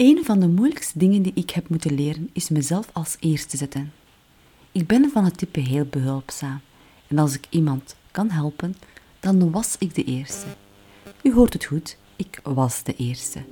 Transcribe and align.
Een 0.00 0.24
van 0.24 0.40
de 0.40 0.48
moeilijkste 0.48 0.98
dingen 0.98 1.22
die 1.22 1.32
ik 1.34 1.50
heb 1.50 1.68
moeten 1.68 1.94
leren 1.94 2.30
is 2.32 2.48
mezelf 2.48 2.88
als 2.92 3.16
eerste 3.18 3.56
zetten. 3.56 3.92
Ik 4.72 4.86
ben 4.86 5.10
van 5.10 5.24
het 5.24 5.38
type 5.38 5.60
heel 5.60 5.84
behulpzaam 5.84 6.60
en 7.06 7.18
als 7.18 7.34
ik 7.34 7.46
iemand 7.50 7.96
kan 8.10 8.30
helpen, 8.30 8.74
dan 9.20 9.50
was 9.50 9.76
ik 9.78 9.94
de 9.94 10.04
eerste. 10.04 10.46
U 11.22 11.32
hoort 11.32 11.52
het 11.52 11.64
goed, 11.64 11.96
ik 12.16 12.40
was 12.42 12.82
de 12.82 12.96
eerste. 12.96 13.42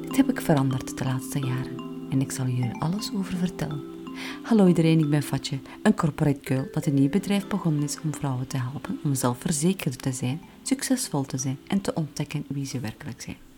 Dit 0.00 0.16
heb 0.16 0.30
ik 0.30 0.40
veranderd 0.40 0.98
de 0.98 1.04
laatste 1.04 1.38
jaren 1.38 1.76
en 2.10 2.20
ik 2.20 2.30
zal 2.30 2.46
jullie 2.46 2.80
alles 2.80 3.10
over 3.14 3.36
vertellen. 3.36 3.82
Hallo 4.42 4.66
iedereen, 4.66 4.98
ik 4.98 5.10
ben 5.10 5.22
Fatje, 5.22 5.58
een 5.82 5.94
corporate 5.94 6.40
girl 6.42 6.68
dat 6.72 6.86
een 6.86 6.94
nieuw 6.94 7.08
bedrijf 7.08 7.46
begonnen 7.46 7.82
is 7.82 8.00
om 8.00 8.14
vrouwen 8.14 8.46
te 8.46 8.56
helpen 8.56 8.98
om 9.04 9.14
zelfverzekerd 9.14 10.02
te 10.02 10.12
zijn, 10.12 10.40
succesvol 10.62 11.22
te 11.22 11.38
zijn 11.38 11.58
en 11.66 11.80
te 11.80 11.94
ontdekken 11.94 12.44
wie 12.48 12.66
ze 12.66 12.80
werkelijk 12.80 13.20
zijn. 13.20 13.51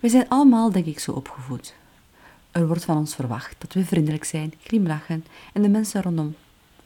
We 0.00 0.08
zijn 0.08 0.28
allemaal, 0.28 0.72
denk 0.72 0.86
ik, 0.86 0.98
zo 0.98 1.12
opgevoed. 1.12 1.74
Er 2.50 2.66
wordt 2.66 2.84
van 2.84 2.96
ons 2.96 3.14
verwacht 3.14 3.54
dat 3.58 3.72
we 3.72 3.84
vriendelijk 3.84 4.24
zijn, 4.24 4.54
glimlachen 4.62 5.24
en 5.52 5.62
de 5.62 5.68
mensen 5.68 6.02
rondom 6.02 6.36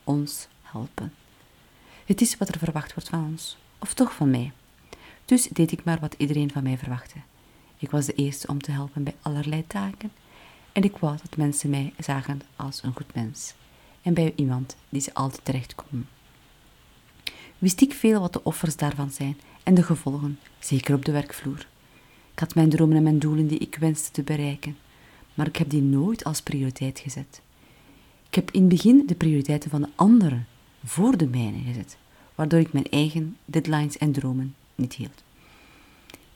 ons 0.04 0.48
helpen. 0.62 1.12
Het 2.04 2.20
is 2.20 2.36
wat 2.36 2.48
er 2.48 2.58
verwacht 2.58 2.94
wordt 2.94 3.08
van 3.08 3.24
ons, 3.24 3.56
of 3.78 3.94
toch 3.94 4.14
van 4.14 4.30
mij. 4.30 4.52
Dus 5.24 5.48
deed 5.48 5.72
ik 5.72 5.84
maar 5.84 6.00
wat 6.00 6.14
iedereen 6.18 6.50
van 6.50 6.62
mij 6.62 6.78
verwachtte. 6.78 7.18
Ik 7.78 7.90
was 7.90 8.06
de 8.06 8.14
eerste 8.14 8.46
om 8.46 8.62
te 8.62 8.70
helpen 8.70 9.02
bij 9.02 9.14
allerlei 9.22 9.66
taken 9.66 10.12
en 10.72 10.82
ik 10.82 10.96
wou 10.96 11.16
dat 11.22 11.36
mensen 11.36 11.70
mij 11.70 11.92
zagen 11.98 12.42
als 12.56 12.82
een 12.82 12.94
goed 12.94 13.14
mens 13.14 13.54
en 14.02 14.14
bij 14.14 14.32
iemand 14.36 14.76
die 14.88 15.00
ze 15.00 15.14
altijd 15.14 15.44
terecht 15.44 15.74
komen. 15.74 16.08
Wist 17.58 17.80
ik 17.80 17.92
veel 17.92 18.20
wat 18.20 18.32
de 18.32 18.44
offers 18.44 18.76
daarvan 18.76 19.10
zijn 19.10 19.40
en 19.62 19.74
de 19.74 19.82
gevolgen, 19.82 20.38
zeker 20.58 20.94
op 20.94 21.04
de 21.04 21.12
werkvloer. 21.12 21.66
Ik 22.34 22.40
had 22.40 22.54
mijn 22.54 22.70
dromen 22.70 22.96
en 22.96 23.02
mijn 23.02 23.18
doelen 23.18 23.46
die 23.46 23.58
ik 23.58 23.76
wenste 23.80 24.10
te 24.10 24.22
bereiken, 24.22 24.76
maar 25.34 25.46
ik 25.46 25.56
heb 25.56 25.70
die 25.70 25.82
nooit 25.82 26.24
als 26.24 26.42
prioriteit 26.42 26.98
gezet. 26.98 27.40
Ik 28.28 28.34
heb 28.34 28.50
in 28.50 28.60
het 28.60 28.68
begin 28.68 29.06
de 29.06 29.14
prioriteiten 29.14 29.70
van 29.70 29.80
de 29.82 29.88
anderen 29.94 30.46
voor 30.84 31.16
de 31.16 31.26
mijne 31.26 31.58
gezet, 31.66 31.96
waardoor 32.34 32.60
ik 32.60 32.72
mijn 32.72 32.90
eigen 32.90 33.36
deadlines 33.44 33.98
en 33.98 34.12
dromen 34.12 34.54
niet 34.74 34.94
hield. 34.94 35.22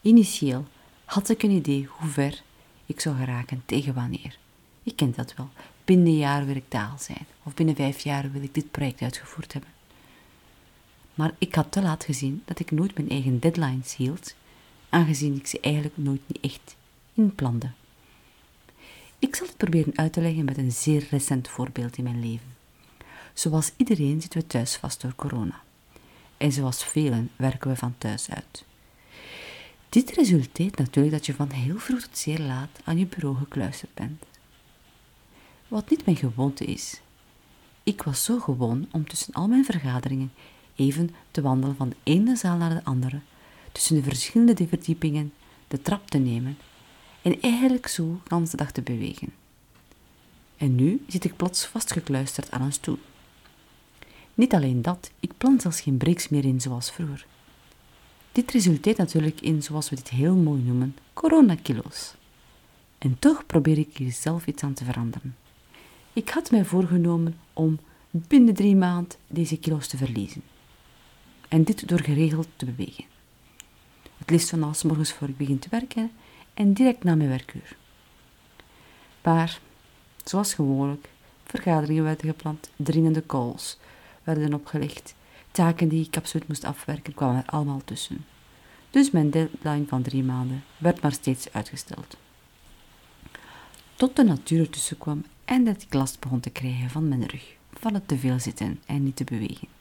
Initieel 0.03 0.67
had 1.05 1.29
ik 1.29 1.43
een 1.43 1.51
idee 1.51 1.89
hoe 1.91 2.09
ver 2.09 2.43
ik 2.87 3.01
zou 3.01 3.17
geraken 3.17 3.63
tegen 3.67 3.95
wanneer. 3.95 4.39
Je 4.83 4.95
kent 4.95 5.17
dat 5.17 5.35
wel. 5.35 5.49
Binnen 5.85 6.07
een 6.07 6.17
jaar 6.17 6.47
wil 6.47 6.57
ik 6.57 6.69
taal 6.69 6.97
zijn, 6.99 7.27
of 7.43 7.55
binnen 7.55 7.75
vijf 7.75 8.01
jaar 8.01 8.33
wil 8.33 8.43
ik 8.43 8.55
dit 8.55 8.71
project 8.71 9.03
uitgevoerd 9.03 9.53
hebben. 9.53 9.71
Maar 11.15 11.35
ik 11.39 11.55
had 11.55 11.73
te 11.73 11.83
laat 11.83 12.05
gezien 12.05 12.43
dat 12.45 12.59
ik 12.59 12.71
nooit 12.71 12.97
mijn 12.97 13.11
eigen 13.11 13.39
deadlines 13.39 13.97
hield, 13.97 14.35
aangezien 14.89 15.37
ik 15.37 15.47
ze 15.47 15.61
eigenlijk 15.61 15.97
nooit 15.97 16.21
niet 16.27 16.41
echt 16.41 16.77
inplande. 17.15 17.71
Ik 19.19 19.37
zal 19.37 19.47
het 19.47 19.57
proberen 19.57 19.97
uit 19.97 20.13
te 20.13 20.21
leggen 20.21 20.45
met 20.45 20.59
een 20.59 20.73
zeer 20.73 21.07
recent 21.11 21.49
voorbeeld 21.49 21.97
in 21.97 22.05
mijn 22.05 22.21
leven. 22.21 22.57
Zoals 23.35 23.73
iedereen 23.77 24.21
zitten 24.21 24.41
we 24.41 24.47
thuis 24.47 24.77
vast 24.77 25.01
door 25.01 25.15
corona. 25.17 25.61
En 26.37 26.53
zoals 26.53 26.85
velen 26.85 27.31
werken 27.37 27.71
we 27.71 27.77
van 27.77 27.95
thuis 27.99 28.31
uit. 28.31 28.65
Dit 29.89 30.11
resulteert 30.11 30.79
natuurlijk 30.79 31.15
dat 31.15 31.27
je 31.27 31.35
van 31.35 31.51
heel 31.51 31.79
vroeg 31.79 32.01
tot 32.01 32.19
zeer 32.19 32.39
laat 32.39 32.81
aan 32.85 32.99
je 32.99 33.07
bureau 33.07 33.37
gekluisterd 33.37 33.95
bent. 33.95 34.25
Wat 35.69 35.91
niet 35.91 36.05
mijn 36.05 36.17
gewoonte 36.17 36.65
is. 36.65 37.01
Ik 37.83 38.03
was 38.03 38.25
zo 38.25 38.39
gewoon 38.39 38.89
om 38.91 39.09
tussen 39.09 39.35
al 39.35 39.49
mijn 39.49 39.65
vergaderingen 39.65 40.33
even 40.75 41.11
te 41.31 41.43
wandelen 41.43 41.77
van 41.77 41.89
de 41.89 41.97
ene 42.03 42.37
zaal 42.37 42.57
naar 42.57 42.75
de 42.75 42.85
andere, 42.85 43.21
tussen 43.79 43.97
de 43.97 44.03
verschillende 44.03 44.69
verdiepingen 44.69 45.33
de 45.69 45.83
trap 45.83 46.11
te 46.11 46.19
nemen 46.19 46.59
en 47.23 47.41
eigenlijk 47.41 47.87
zo 47.87 48.21
de 48.27 48.57
dag 48.57 48.73
te 48.73 48.83
bewegen. 48.83 49.33
En 50.57 50.75
nu 50.75 51.05
zit 51.07 51.25
ik 51.25 51.37
plots 51.37 51.67
vastgekluisterd 51.67 52.51
aan 52.51 52.63
een 52.63 52.73
stoel. 52.73 52.99
Niet 54.35 54.55
alleen 54.55 54.83
dat, 54.83 55.11
ik 55.21 55.33
plan 55.37 55.61
zelfs 55.61 55.81
geen 55.81 55.97
breaks 55.97 56.29
meer 56.29 56.45
in 56.45 56.61
zoals 56.61 56.91
vroeger. 56.91 57.27
Dit 58.33 58.51
resulteert 58.51 58.97
natuurlijk 58.97 59.41
in, 59.41 59.63
zoals 59.63 59.91
we 59.91 59.97
dit 59.97 60.09
heel 60.09 60.37
mooi 60.37 60.63
noemen, 60.63 60.97
coronakilo's. 61.13 62.15
En 62.99 63.19
toch 63.19 63.47
probeer 63.47 63.79
ik 63.79 63.97
hier 63.97 64.13
zelf 64.13 64.47
iets 64.47 64.63
aan 64.63 64.75
te 64.75 64.85
veranderen. 64.85 65.37
Ik 66.13 66.29
had 66.29 66.51
mij 66.51 66.65
voorgenomen 66.65 67.39
om 67.53 67.79
binnen 68.11 68.55
drie 68.55 68.77
maanden 68.77 69.19
deze 69.27 69.59
kilo's 69.59 69.87
te 69.87 69.97
verliezen. 69.97 70.43
En 71.49 71.65
dit 71.65 71.89
door 71.89 72.01
geregeld 72.01 72.49
te 72.57 72.65
bewegen. 72.65 73.05
Het 74.29 74.37
liefst 74.37 74.51
van 74.51 74.75
morgens 74.83 75.13
voor 75.13 75.29
ik 75.29 75.37
begin 75.37 75.59
te 75.59 75.69
werken 75.71 76.11
en 76.55 76.73
direct 76.73 77.05
na 77.05 77.15
mijn 77.15 77.29
werkuur. 77.29 77.77
Maar, 79.23 79.61
zoals 80.25 80.55
gewoonlijk, 80.55 81.09
vergaderingen 81.45 82.05
werden 82.05 82.29
gepland, 82.29 82.71
dringende 82.77 83.27
calls 83.27 83.79
werden 84.23 84.55
opgelegd, 84.55 85.15
taken 85.51 85.89
die 85.89 86.07
ik 86.07 86.17
absoluut 86.17 86.49
moest 86.49 86.65
afwerken 86.65 87.15
kwamen 87.15 87.37
er 87.43 87.51
allemaal 87.51 87.81
tussen. 87.85 88.27
Dus 88.91 89.11
mijn 89.11 89.31
deadline 89.31 89.87
van 89.87 90.03
drie 90.03 90.25
maanden 90.25 90.65
werd 90.79 91.01
maar 91.01 91.13
steeds 91.13 91.53
uitgesteld. 91.53 92.17
Tot 93.95 94.17
de 94.17 94.25
natuur 94.25 94.61
ertussen 94.61 94.99
kwam 94.99 95.25
en 95.45 95.65
dat 95.65 95.83
ik 95.83 95.95
last 95.95 96.21
begon 96.21 96.41
te 96.41 96.51
krijgen 96.51 96.91
van 96.91 97.09
mijn 97.09 97.27
rug, 97.27 97.57
van 97.73 97.95
het 97.95 98.09
te 98.09 98.19
veel 98.19 98.41
zitten 98.41 98.81
en 98.87 99.03
niet 99.03 99.17
te 99.17 99.25
bewegen. 99.25 99.78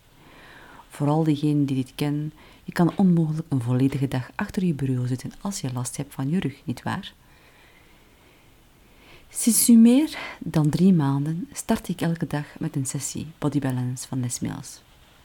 Vooral 0.97 1.23
diegenen 1.23 1.65
die 1.65 1.75
dit 1.75 1.91
kennen, 1.95 2.33
je 2.63 2.71
kan 2.71 2.91
onmogelijk 2.95 3.47
een 3.49 3.61
volledige 3.61 4.07
dag 4.07 4.29
achter 4.35 4.63
je 4.63 4.73
bureau 4.73 5.07
zitten 5.07 5.31
als 5.41 5.61
je 5.61 5.73
last 5.73 5.97
hebt 5.97 6.13
van 6.13 6.29
je 6.29 6.39
rug, 6.39 6.61
nietwaar? 6.63 7.13
Sinds 9.29 9.67
nu 9.67 9.77
meer 9.77 10.17
dan 10.39 10.69
drie 10.69 10.93
maanden 10.93 11.47
start 11.53 11.87
ik 11.87 12.01
elke 12.01 12.27
dag 12.27 12.45
met 12.59 12.75
een 12.75 12.85
sessie 12.85 13.27
Body 13.37 13.59
Balance 13.59 14.07
van 14.07 14.19
Les 14.19 14.39
Mills. 14.39 14.81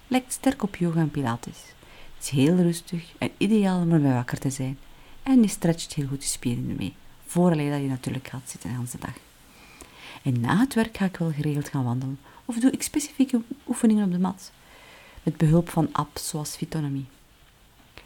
Lijkt 0.06 0.32
sterk 0.32 0.62
op 0.62 0.76
yoga 0.76 1.00
en 1.00 1.10
pilates. 1.10 1.58
Het 2.16 2.24
is 2.24 2.28
heel 2.28 2.56
rustig 2.56 3.12
en 3.18 3.30
ideaal 3.36 3.80
om 3.80 3.92
erbij 3.92 4.12
wakker 4.12 4.38
te 4.38 4.50
zijn. 4.50 4.78
En 5.22 5.42
je 5.42 5.48
stretcht 5.48 5.94
heel 5.94 6.06
goed 6.06 6.22
je 6.22 6.28
spieren 6.28 6.70
ermee, 6.70 6.94
vooraleer 7.26 7.70
dat 7.70 7.80
je 7.80 7.88
natuurlijk 7.88 8.28
gaat 8.28 8.50
zitten 8.50 8.70
de 8.70 8.76
hele 8.76 8.88
dag. 8.98 9.16
En 10.22 10.40
na 10.40 10.58
het 10.58 10.74
werk 10.74 10.96
ga 10.96 11.04
ik 11.04 11.16
wel 11.16 11.32
geregeld 11.32 11.68
gaan 11.68 11.84
wandelen 11.84 12.18
of 12.44 12.58
doe 12.58 12.70
ik 12.70 12.82
specifieke 12.82 13.40
oefeningen 13.66 14.04
op 14.04 14.12
de 14.12 14.18
mat 14.18 14.52
met 15.22 15.36
behulp 15.36 15.68
van 15.68 15.88
apps 15.92 16.28
zoals 16.28 16.56
Fitonomy. 16.56 17.04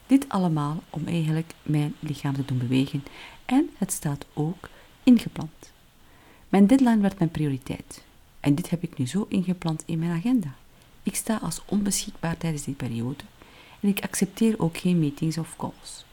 Dit 0.06 0.28
allemaal 0.28 0.82
om 0.90 1.06
eigenlijk 1.06 1.52
mijn 1.62 1.94
lichaam 2.00 2.34
te 2.34 2.44
doen 2.44 2.58
bewegen 2.58 3.04
en 3.44 3.70
het 3.78 3.92
staat 3.92 4.26
ook 4.34 4.68
ingepland. 5.02 5.72
Mijn 6.48 6.66
deadline 6.66 7.00
werd 7.00 7.18
mijn 7.18 7.30
prioriteit 7.30 8.04
en 8.40 8.54
dit 8.54 8.70
heb 8.70 8.82
ik 8.82 8.98
nu 8.98 9.06
zo 9.06 9.26
ingepland 9.28 9.82
in 9.86 9.98
mijn 9.98 10.16
agenda. 10.16 10.54
Ik 11.02 11.14
sta 11.14 11.36
als 11.42 11.62
onbeschikbaar 11.66 12.36
tijdens 12.36 12.64
die 12.64 12.74
periode 12.74 13.24
en 13.80 13.88
ik 13.88 14.00
accepteer 14.00 14.60
ook 14.60 14.76
geen 14.76 14.98
meetings 14.98 15.38
of 15.38 15.56
calls. 15.56 16.04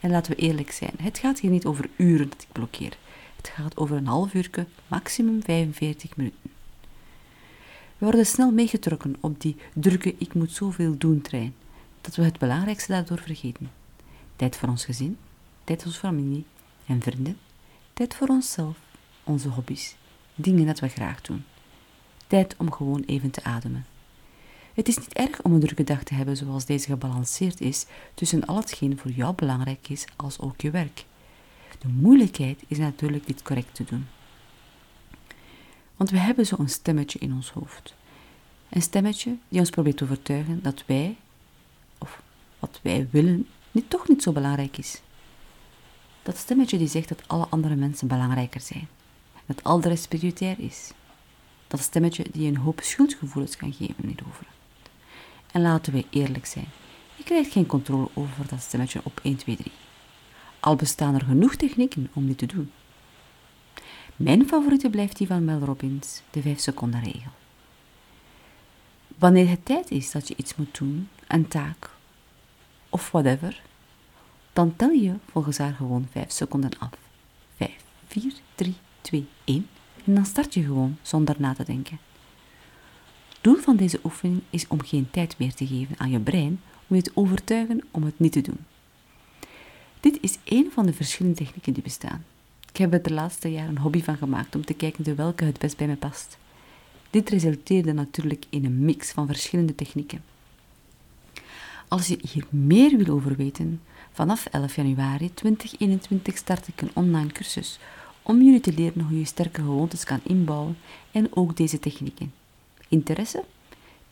En 0.00 0.10
laten 0.10 0.32
we 0.32 0.42
eerlijk 0.42 0.70
zijn, 0.70 0.92
het 0.96 1.18
gaat 1.18 1.40
hier 1.40 1.50
niet 1.50 1.64
over 1.64 1.88
uren 1.96 2.28
dat 2.28 2.42
ik 2.42 2.52
blokkeer. 2.52 2.96
Het 3.36 3.48
gaat 3.48 3.76
over 3.76 3.96
een 3.96 4.06
half 4.06 4.34
uur, 4.34 4.66
maximum 4.86 5.42
45 5.42 6.16
minuten. 6.16 6.53
We 7.98 8.04
worden 8.04 8.26
snel 8.26 8.50
meegetrokken 8.50 9.16
op 9.20 9.40
die 9.40 9.56
drukke 9.74 10.14
ik 10.18 10.34
moet 10.34 10.52
zoveel 10.52 10.98
doen 10.98 11.20
trein, 11.20 11.54
dat 12.00 12.16
we 12.16 12.22
het 12.22 12.38
belangrijkste 12.38 12.92
daardoor 12.92 13.18
vergeten. 13.18 13.70
Tijd 14.36 14.56
voor 14.56 14.68
ons 14.68 14.84
gezin, 14.84 15.18
tijd 15.64 15.78
voor 15.78 15.86
onze 15.86 16.00
familie 16.00 16.44
en 16.86 17.02
vrienden, 17.02 17.38
tijd 17.92 18.14
voor 18.14 18.28
onszelf, 18.28 18.78
onze 19.24 19.48
hobby's, 19.48 19.96
dingen 20.34 20.66
dat 20.66 20.80
we 20.80 20.88
graag 20.88 21.20
doen. 21.20 21.44
Tijd 22.26 22.54
om 22.58 22.72
gewoon 22.72 23.02
even 23.06 23.30
te 23.30 23.44
ademen. 23.44 23.86
Het 24.74 24.88
is 24.88 24.98
niet 24.98 25.12
erg 25.12 25.42
om 25.42 25.52
een 25.52 25.60
drukke 25.60 25.84
dag 25.84 26.02
te 26.02 26.14
hebben 26.14 26.36
zoals 26.36 26.64
deze 26.64 26.86
gebalanceerd 26.86 27.60
is 27.60 27.86
tussen 28.14 28.46
al 28.46 28.56
hetgeen 28.56 28.98
voor 28.98 29.10
jou 29.10 29.34
belangrijk 29.34 29.88
is 29.88 30.04
als 30.16 30.38
ook 30.38 30.60
je 30.60 30.70
werk. 30.70 31.04
De 31.78 31.88
moeilijkheid 31.88 32.62
is 32.66 32.78
natuurlijk 32.78 33.26
dit 33.26 33.42
correct 33.42 33.74
te 33.74 33.84
doen. 33.84 34.06
Want 35.96 36.10
we 36.10 36.18
hebben 36.18 36.46
zo'n 36.46 36.68
stemmetje 36.68 37.18
in 37.18 37.32
ons 37.32 37.50
hoofd. 37.50 37.94
Een 38.68 38.82
stemmetje 38.82 39.36
die 39.48 39.60
ons 39.60 39.70
probeert 39.70 39.96
te 39.96 40.04
overtuigen 40.04 40.62
dat 40.62 40.82
wij, 40.86 41.16
of 41.98 42.22
wat 42.58 42.80
wij 42.82 43.08
willen, 43.10 43.48
niet, 43.70 43.90
toch 43.90 44.08
niet 44.08 44.22
zo 44.22 44.32
belangrijk 44.32 44.78
is. 44.78 45.00
Dat 46.22 46.36
stemmetje 46.36 46.78
die 46.78 46.88
zegt 46.88 47.08
dat 47.08 47.28
alle 47.28 47.46
andere 47.48 47.74
mensen 47.74 48.08
belangrijker 48.08 48.60
zijn. 48.60 48.88
Dat 49.46 49.64
al 49.64 49.80
de 49.80 49.88
rest 49.88 50.12
is. 50.58 50.92
Dat 51.66 51.80
stemmetje 51.80 52.24
die 52.32 52.48
een 52.48 52.56
hoop 52.56 52.80
schuldgevoelens 52.82 53.56
kan 53.56 53.72
geven 53.72 54.06
hierover. 54.06 54.46
En 55.52 55.62
laten 55.62 55.92
we 55.92 56.04
eerlijk 56.10 56.46
zijn. 56.46 56.68
Je 57.16 57.24
krijgt 57.24 57.52
geen 57.52 57.66
controle 57.66 58.08
over 58.14 58.48
dat 58.48 58.60
stemmetje 58.60 59.00
op 59.02 59.20
1, 59.22 59.36
2, 59.36 59.56
3. 59.56 59.72
Al 60.60 60.76
bestaan 60.76 61.14
er 61.14 61.24
genoeg 61.24 61.54
technieken 61.54 62.10
om 62.12 62.26
dit 62.26 62.38
te 62.38 62.46
doen. 62.46 62.70
Mijn 64.16 64.48
favoriete 64.48 64.90
blijft 64.90 65.16
die 65.16 65.26
van 65.26 65.44
Mel 65.44 65.58
Robbins, 65.58 66.22
de 66.30 66.42
5 66.42 66.60
seconden 66.60 67.02
regel. 67.02 67.30
Wanneer 69.18 69.48
het 69.48 69.64
tijd 69.64 69.90
is 69.90 70.10
dat 70.10 70.28
je 70.28 70.36
iets 70.36 70.56
moet 70.56 70.78
doen, 70.78 71.08
een 71.28 71.48
taak 71.48 71.90
of 72.88 73.10
whatever, 73.10 73.62
dan 74.52 74.76
tel 74.76 74.90
je 74.90 75.14
volgens 75.30 75.58
haar 75.58 75.74
gewoon 75.74 76.06
5 76.10 76.30
seconden 76.30 76.78
af. 76.78 76.90
4, 78.06 78.34
3, 78.54 78.74
2, 79.00 79.26
1 79.44 79.68
en 80.04 80.14
dan 80.14 80.26
start 80.26 80.54
je 80.54 80.62
gewoon 80.62 80.96
zonder 81.02 81.34
na 81.38 81.54
te 81.54 81.64
denken. 81.64 81.98
Doel 83.40 83.56
van 83.56 83.76
deze 83.76 84.00
oefening 84.04 84.42
is 84.50 84.66
om 84.68 84.82
geen 84.82 85.10
tijd 85.10 85.38
meer 85.38 85.54
te 85.54 85.66
geven 85.66 85.98
aan 85.98 86.10
je 86.10 86.18
brein 86.18 86.60
om 86.86 86.96
je 86.96 87.02
te 87.02 87.10
overtuigen 87.14 87.80
om 87.90 88.02
het 88.02 88.18
niet 88.18 88.32
te 88.32 88.40
doen. 88.40 88.58
Dit 90.00 90.18
is 90.20 90.38
een 90.44 90.70
van 90.72 90.86
de 90.86 90.92
verschillende 90.92 91.36
technieken 91.36 91.72
die 91.72 91.82
bestaan. 91.82 92.24
Ik 92.74 92.80
heb 92.80 92.92
er 92.92 93.02
de 93.02 93.12
laatste 93.12 93.52
jaren 93.52 93.68
een 93.68 93.78
hobby 93.78 94.02
van 94.02 94.16
gemaakt 94.16 94.54
om 94.54 94.64
te 94.64 94.74
kijken 94.74 95.16
welke 95.16 95.44
het 95.44 95.58
best 95.58 95.76
bij 95.76 95.86
me 95.86 95.96
past. 95.96 96.38
Dit 97.10 97.30
resulteerde 97.30 97.92
natuurlijk 97.92 98.44
in 98.48 98.64
een 98.64 98.84
mix 98.84 99.10
van 99.10 99.26
verschillende 99.26 99.74
technieken. 99.74 100.24
Als 101.88 102.06
je 102.06 102.18
hier 102.32 102.46
meer 102.48 102.96
wil 102.96 103.14
over 103.14 103.36
weten, 103.36 103.80
vanaf 104.12 104.46
11 104.46 104.76
januari 104.76 105.34
2021 105.34 106.36
start 106.36 106.68
ik 106.68 106.80
een 106.80 106.90
online 106.94 107.32
cursus 107.32 107.78
om 108.22 108.42
jullie 108.42 108.60
te 108.60 108.72
leren 108.72 109.00
hoe 109.00 109.18
je 109.18 109.24
sterke 109.24 109.60
gewoontes 109.60 110.04
kan 110.04 110.20
inbouwen 110.22 110.78
en 111.10 111.36
ook 111.36 111.56
deze 111.56 111.78
technieken. 111.78 112.32
Interesse? 112.88 113.44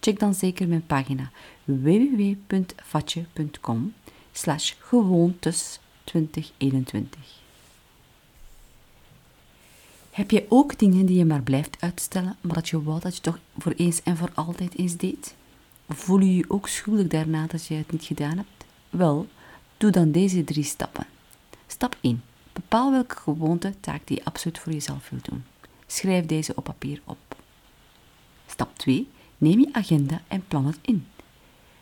Check 0.01 0.19
dan 0.19 0.35
zeker 0.35 0.69
mijn 0.69 0.87
pagina 0.87 1.31
www.vatje.com 1.65 3.95
slash 4.33 4.73
gewoontes 4.79 5.81
2021. 6.05 7.42
Heb 10.13 10.31
je 10.31 10.47
ook 10.49 10.79
dingen 10.79 11.07
die 11.07 11.19
je 11.19 11.25
maar 11.25 11.43
blijft 11.43 11.77
uitstellen, 11.81 12.37
maar 12.41 12.55
dat 12.55 12.69
je 12.69 12.83
wou 12.83 13.01
dat 13.01 13.17
je 13.17 13.23
toch 13.23 13.39
voor 13.59 13.73
eens 13.73 14.03
en 14.03 14.17
voor 14.17 14.31
altijd 14.35 14.79
eens 14.79 14.97
deed? 14.97 15.35
Voel 15.89 16.19
je 16.19 16.37
je 16.37 16.45
ook 16.49 16.69
schuldig 16.69 17.07
daarna 17.07 17.47
dat 17.47 17.67
je 17.67 17.75
het 17.75 17.93
niet 17.93 18.05
gedaan 18.05 18.37
hebt? 18.37 18.65
Wel, 18.91 19.27
doe 19.77 19.91
dan 19.91 20.11
deze 20.11 20.45
drie 20.45 20.65
stappen. 20.65 21.07
Stap 21.67 21.97
1. 22.01 22.23
Bepaal 22.53 22.91
welke 22.91 23.17
gewoonte 23.17 23.75
taak 23.81 24.01
die 24.05 24.17
je 24.17 24.25
absoluut 24.25 24.59
voor 24.59 24.73
jezelf 24.73 25.09
wilt 25.11 25.25
doen. 25.25 25.45
Schrijf 25.87 26.27
deze 26.27 26.55
op 26.55 26.65
papier 26.65 27.01
op. 27.05 27.37
Stap 28.47 28.79
2. 28.79 29.09
Neem 29.39 29.59
je 29.59 29.69
agenda 29.73 30.21
en 30.29 30.45
plan 30.49 30.67
het 30.67 30.79
in. 30.83 31.07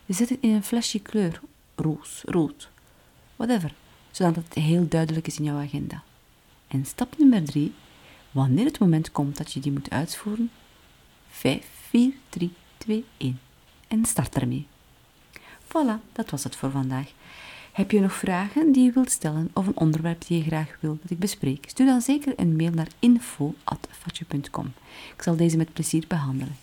Zet 0.07 0.29
het 0.29 0.39
in 0.41 0.51
een 0.51 0.65
flesje 0.65 1.01
kleur, 1.01 1.41
roos, 1.75 2.23
rood, 2.25 2.69
whatever, 3.37 3.75
zodat 4.11 4.37
het 4.37 4.55
heel 4.55 4.89
duidelijk 4.89 5.27
is 5.27 5.39
in 5.39 5.45
jouw 5.45 5.59
agenda. 5.59 6.03
En 6.69 6.87
stap 6.87 7.19
nummer 7.19 7.45
3. 7.45 7.73
Wanneer 8.31 8.65
het 8.65 8.79
moment 8.79 9.13
komt 9.13 9.37
dat 9.37 9.53
je 9.53 9.61
die 9.61 9.73
moet 9.73 9.91
uitvoeren, 9.91 10.51
5, 11.29 11.67
4, 11.89 12.13
3, 12.29 12.53
2, 12.79 13.05
1 13.17 13.41
en 13.89 14.05
start 14.05 14.35
ermee. 14.35 14.67
Voilà, 15.65 16.13
dat 16.13 16.31
was 16.31 16.45
het 16.45 16.57
voor 16.57 16.71
vandaag. 16.71 17.13
Heb 17.73 17.91
je 17.91 18.01
nog 18.01 18.13
vragen 18.13 18.73
die 18.73 18.85
je 18.85 18.93
wilt 18.93 19.11
stellen 19.11 19.51
of 19.55 19.67
een 19.67 19.77
onderwerp 19.77 20.27
die 20.27 20.39
je 20.39 20.45
graag 20.45 20.77
wilt 20.81 21.03
dat 21.03 21.11
ik 21.11 21.19
bespreek? 21.19 21.65
Stuur 21.69 21.87
dan 21.87 22.01
zeker 22.01 22.33
een 22.37 22.57
mail 22.57 22.71
naar 22.71 22.89
info.fatje.com. 22.99 24.73
Ik 25.17 25.23
zal 25.23 25.37
deze 25.37 25.57
met 25.57 25.73
plezier 25.73 26.05
behandelen. 26.09 26.57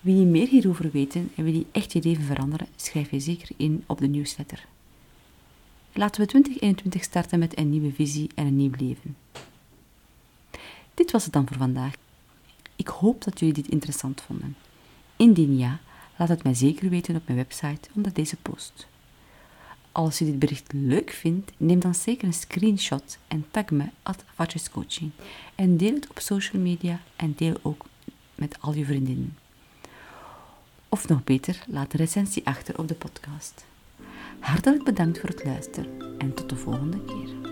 Wil 0.00 0.14
je 0.14 0.24
meer 0.24 0.48
hierover 0.48 0.90
weten 0.90 1.30
en 1.36 1.44
wil 1.44 1.52
je 1.52 1.66
echt 1.72 1.92
je 1.92 2.02
leven 2.02 2.24
veranderen, 2.24 2.66
schrijf 2.76 3.10
je 3.10 3.20
zeker 3.20 3.48
in 3.56 3.84
op 3.86 3.98
de 3.98 4.06
nieuwsletter. 4.06 4.66
Laten 5.92 6.20
we 6.20 6.26
2021 6.26 7.02
starten 7.02 7.38
met 7.38 7.58
een 7.58 7.70
nieuwe 7.70 7.92
visie 7.92 8.30
en 8.34 8.46
een 8.46 8.56
nieuw 8.56 8.72
leven. 8.78 9.16
Dit 11.02 11.10
was 11.10 11.24
het 11.24 11.32
dan 11.32 11.46
voor 11.48 11.56
vandaag. 11.56 11.94
Ik 12.76 12.88
hoop 12.88 13.24
dat 13.24 13.38
jullie 13.38 13.54
dit 13.54 13.68
interessant 13.68 14.20
vonden. 14.20 14.56
Indien 15.16 15.58
ja, 15.58 15.80
laat 16.16 16.28
het 16.28 16.42
mij 16.42 16.54
zeker 16.54 16.88
weten 16.88 17.16
op 17.16 17.22
mijn 17.26 17.38
website 17.38 17.88
onder 17.94 18.12
deze 18.12 18.36
post. 18.36 18.86
Als 19.92 20.18
je 20.18 20.24
dit 20.24 20.38
bericht 20.38 20.72
leuk 20.72 21.10
vindt, 21.10 21.52
neem 21.56 21.80
dan 21.80 21.94
zeker 21.94 22.26
een 22.26 22.34
screenshot 22.34 23.18
en 23.28 23.44
tag 23.50 23.70
me 23.70 23.84
at 24.02 24.24
en 25.54 25.76
deel 25.76 25.94
het 25.94 26.08
op 26.08 26.18
social 26.18 26.62
media 26.62 27.00
en 27.16 27.34
deel 27.36 27.56
ook 27.62 27.84
met 28.34 28.56
al 28.60 28.74
je 28.74 28.84
vriendinnen. 28.84 29.38
Of 30.88 31.08
nog 31.08 31.24
beter, 31.24 31.64
laat 31.66 31.92
een 31.92 31.98
recensie 31.98 32.46
achter 32.46 32.78
op 32.78 32.88
de 32.88 32.94
podcast. 32.94 33.64
Hartelijk 34.38 34.84
bedankt 34.84 35.20
voor 35.20 35.28
het 35.28 35.44
luisteren 35.44 36.18
en 36.18 36.34
tot 36.34 36.48
de 36.48 36.56
volgende 36.56 37.04
keer. 37.04 37.51